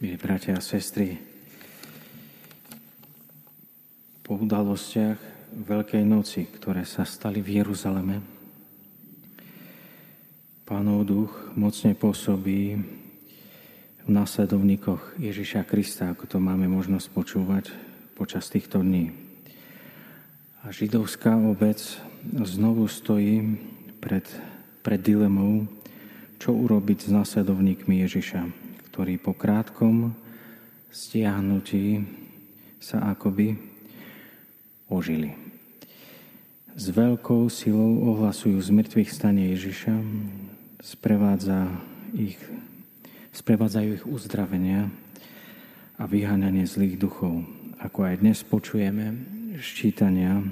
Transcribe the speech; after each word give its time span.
Milí 0.00 0.16
bratia 0.16 0.56
a 0.56 0.64
sestry, 0.64 1.12
po 4.24 4.40
udalostiach 4.40 5.20
Veľkej 5.60 6.08
noci, 6.08 6.48
ktoré 6.48 6.88
sa 6.88 7.04
stali 7.04 7.44
v 7.44 7.60
Jeruzaleme, 7.60 8.24
Pánov 10.64 11.04
duch 11.04 11.52
mocne 11.52 11.92
pôsobí 11.92 12.80
v 14.00 14.08
následovníkoch 14.08 15.20
Ježiša 15.20 15.68
Krista, 15.68 16.16
ako 16.16 16.24
to 16.24 16.38
máme 16.40 16.64
možnosť 16.64 17.06
počúvať 17.12 17.68
počas 18.16 18.48
týchto 18.48 18.80
dní. 18.80 19.12
A 20.64 20.72
židovská 20.72 21.36
obec 21.36 21.76
znovu 22.24 22.88
stojí 22.88 23.60
pred, 24.00 24.24
pred 24.80 25.04
dilemou, 25.04 25.68
čo 26.40 26.56
urobiť 26.56 27.04
s 27.04 27.12
následovníkmi 27.12 28.00
Ježiša, 28.08 28.69
ktorí 28.90 29.22
po 29.22 29.30
krátkom 29.30 30.10
stiahnutí 30.90 32.02
sa 32.82 33.14
akoby 33.14 33.54
ožili. 34.90 35.30
S 36.74 36.90
veľkou 36.90 37.46
silou 37.46 38.10
ohlasujú 38.10 38.58
z 38.58 38.70
mŕtvych 38.74 39.10
stane 39.14 39.54
Ježiša, 39.54 39.94
sprevádza 40.82 41.70
ich, 42.18 42.34
sprevádzajú 43.30 43.88
ich 43.94 44.04
uzdravenia 44.10 44.90
a 45.94 46.10
vyháňanie 46.10 46.66
zlých 46.66 46.98
duchov, 46.98 47.46
ako 47.78 48.10
aj 48.10 48.14
dnes 48.26 48.42
počujeme 48.42 49.14
ščítania 49.60 50.42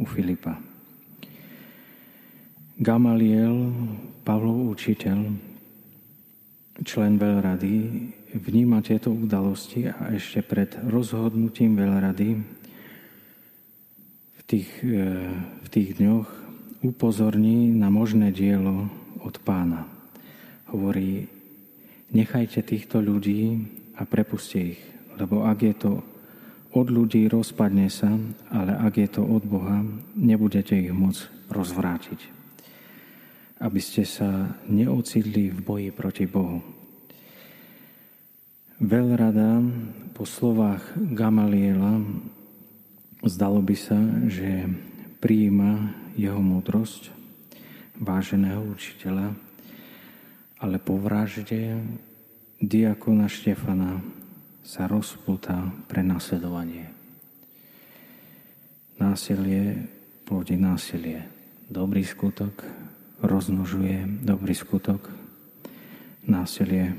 u 0.00 0.04
Filipa. 0.08 0.56
Gamaliel, 2.78 3.74
Pavlov 4.22 4.72
učiteľ, 4.72 5.18
člen 6.84 7.18
veľrady, 7.18 7.74
vníma 8.38 8.84
tieto 8.84 9.10
udalosti 9.10 9.88
a 9.90 10.14
ešte 10.14 10.44
pred 10.44 10.70
rozhodnutím 10.86 11.74
veľrady 11.74 12.28
v 14.38 14.42
tých, 14.46 14.70
e, 14.84 15.02
v 15.64 15.68
tých 15.68 15.98
dňoch 15.98 16.28
upozorní 16.84 17.74
na 17.74 17.90
možné 17.90 18.30
dielo 18.30 18.86
od 19.24 19.34
pána. 19.42 19.90
Hovorí, 20.70 21.26
nechajte 22.14 22.62
týchto 22.62 23.02
ľudí 23.02 23.66
a 23.98 24.06
prepuste 24.06 24.76
ich, 24.76 24.82
lebo 25.18 25.42
ak 25.48 25.58
je 25.64 25.74
to 25.74 25.92
od 26.76 26.86
ľudí, 26.92 27.26
rozpadne 27.26 27.88
sa, 27.88 28.12
ale 28.52 28.76
ak 28.76 28.94
je 29.00 29.08
to 29.08 29.22
od 29.24 29.42
Boha, 29.42 29.82
nebudete 30.14 30.76
ich 30.76 30.92
môcť 30.92 31.50
rozvrátiť. 31.50 32.37
Aby 33.58 33.82
ste 33.82 34.06
sa 34.06 34.54
neocitli 34.70 35.50
v 35.50 35.58
boji 35.58 35.88
proti 35.90 36.30
Bohu. 36.30 36.62
Veľrada 38.78 39.58
po 40.14 40.22
slovách 40.22 40.94
Gamaliela 40.94 41.98
zdalo 43.26 43.58
by 43.58 43.74
sa, 43.74 43.98
že 44.30 44.70
prijíma 45.18 45.98
jeho 46.14 46.38
múdrosť, 46.38 47.10
váženého 47.98 48.62
učiteľa, 48.62 49.34
ale 50.62 50.78
po 50.78 50.94
vražde 50.94 51.82
diakona 52.62 53.26
Štefana 53.26 53.98
sa 54.62 54.86
rozpúta 54.86 55.74
pre 55.90 56.06
nasledovanie. 56.06 56.90
Násilie 58.98 59.90
plodí 60.26 60.54
násilie. 60.54 61.26
Dobrý 61.70 62.02
skutok 62.02 62.62
rozmnožuje 63.22 64.22
dobrý 64.22 64.54
skutok. 64.54 65.10
Násilie, 66.28 66.94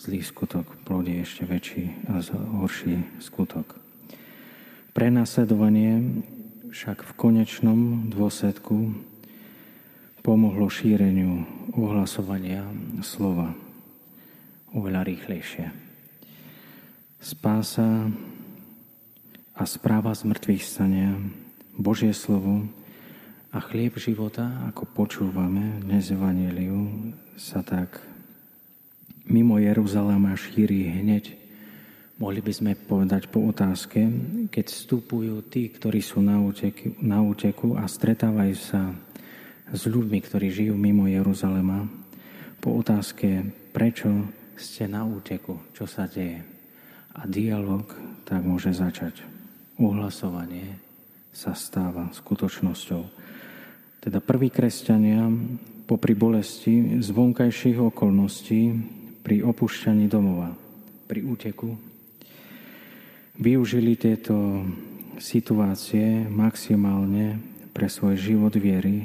zlý 0.00 0.24
skutok 0.24 0.66
plodí 0.82 1.22
ešte 1.22 1.46
väčší 1.46 2.08
a 2.10 2.18
horší 2.62 3.04
skutok. 3.22 3.78
Prenasledovanie 4.96 6.24
však 6.72 7.04
v 7.04 7.12
konečnom 7.14 8.08
dôsledku 8.10 8.96
pomohlo 10.24 10.66
šíreniu 10.66 11.46
ohlasovania 11.76 12.66
slova 13.04 13.54
oveľa 14.74 15.06
rýchlejšie. 15.06 15.70
Spása 17.22 18.10
a 19.56 19.62
správa 19.64 20.12
z 20.12 20.28
mŕtvych 20.28 20.64
stania, 20.64 21.16
Božie 21.76 22.12
slovo 22.12 22.68
a 23.54 23.58
chlieb 23.62 23.94
života, 24.00 24.66
ako 24.72 24.90
počúvame 24.90 25.78
dnes 25.84 26.10
Evangeliu, 26.10 27.12
sa 27.38 27.62
tak 27.62 28.02
mimo 29.30 29.60
Jeruzalema 29.62 30.34
šíri 30.34 30.90
hneď. 30.90 31.36
Mohli 32.16 32.40
by 32.40 32.52
sme 32.54 32.72
povedať 32.74 33.28
po 33.28 33.44
otázke, 33.44 34.08
keď 34.48 34.66
vstupujú 34.72 35.44
tí, 35.46 35.68
ktorí 35.68 36.00
sú 36.00 36.24
na 36.24 36.40
úteku, 36.40 36.96
na 36.98 37.20
úteku 37.20 37.76
a 37.76 37.84
stretávajú 37.84 38.56
sa 38.56 38.90
s 39.68 39.82
ľuďmi, 39.84 40.18
ktorí 40.24 40.48
žijú 40.48 40.74
mimo 40.74 41.04
Jeruzalema, 41.06 41.86
po 42.58 42.74
otázke, 42.80 43.44
prečo 43.70 44.08
ste 44.56 44.88
na 44.88 45.04
úteku, 45.04 45.60
čo 45.76 45.84
sa 45.84 46.08
deje. 46.08 46.40
A 47.14 47.28
dialog 47.28 47.84
tak 48.24 48.42
môže 48.42 48.72
začať. 48.72 49.20
Uhlasovanie 49.76 50.85
sa 51.36 51.52
stáva 51.52 52.08
skutočnosťou. 52.16 53.02
Teda 54.00 54.24
prví 54.24 54.48
kresťania 54.48 55.28
popri 55.84 56.16
bolesti 56.16 56.96
z 56.96 57.08
vonkajších 57.12 57.76
okolností 57.76 58.72
pri 59.20 59.44
opúšťaní 59.44 60.08
domova, 60.08 60.56
pri 61.04 61.20
úteku, 61.20 61.76
využili 63.36 64.00
tieto 64.00 64.64
situácie 65.20 66.24
maximálne 66.24 67.36
pre 67.76 67.92
svoj 67.92 68.16
život 68.16 68.56
viery 68.56 69.04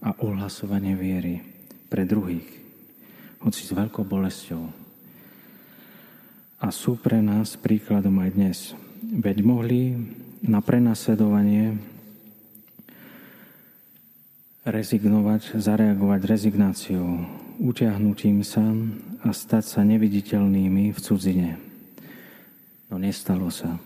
a 0.00 0.16
ohlasovanie 0.24 0.96
viery 0.96 1.44
pre 1.92 2.08
druhých, 2.08 2.48
hoci 3.44 3.60
s 3.60 3.76
veľkou 3.76 4.08
bolesťou. 4.08 4.64
A 6.64 6.66
sú 6.72 6.96
pre 6.96 7.20
nás 7.20 7.60
príkladom 7.60 8.18
aj 8.24 8.30
dnes. 8.32 8.58
Veď 9.04 9.46
mohli 9.46 9.94
na 10.44 10.62
prenasledovanie 10.62 11.78
rezignovať, 14.68 15.56
zareagovať 15.56 16.20
rezignáciou, 16.28 17.24
utiahnutím 17.58 18.44
sa 18.44 18.62
a 19.24 19.34
stať 19.34 19.64
sa 19.64 19.80
neviditeľnými 19.82 20.94
v 20.94 20.98
cudzine. 20.98 21.50
No 22.92 23.00
nestalo 23.00 23.50
sa. 23.50 23.80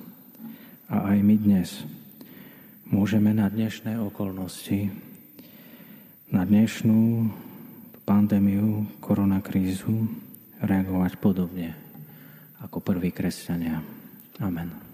A 0.93 1.17
aj 1.17 1.19
my 1.25 1.37
dnes 1.41 1.89
môžeme 2.85 3.33
na 3.33 3.49
dnešné 3.49 3.97
okolnosti 3.97 4.93
na 6.33 6.49
dnešnú 6.49 7.29
pandémiu, 8.09 8.89
koronakrízu 9.05 10.09
reagovať 10.65 11.21
podobne 11.21 11.77
ako 12.65 12.81
prví 12.81 13.13
kresťania. 13.13 13.85
Amen. 14.41 14.92